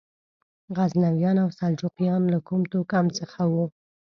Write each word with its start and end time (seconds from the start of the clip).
غزنویان 0.77 1.37
او 1.43 1.49
سلجوقیان 1.59 2.23
له 2.33 2.39
کوم 2.47 2.61
توکم 2.71 3.05
څخه 3.19 3.41
وو؟ 3.53 3.65